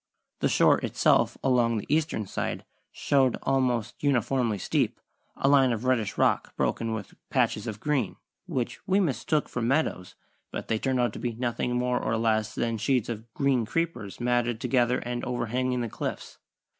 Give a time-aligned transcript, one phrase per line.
[0.39, 4.99] The shore itself along the eastern side showed almost uniformly steep
[5.37, 8.15] a line of reddish rock broken with patches of green,
[8.47, 10.15] which we mistook for meadows
[10.49, 14.19] (but they turned out to be nothing more or less than sheets of green creepers
[14.19, 16.39] matted together and overhanging the cliffs).